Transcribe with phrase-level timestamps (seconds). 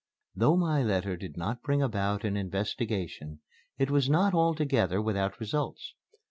[0.35, 3.41] Though my letter did not bring about an investigation,
[3.77, 5.93] it was not altogether without results.